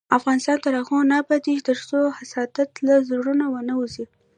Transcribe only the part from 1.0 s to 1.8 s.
نه ابادیږي،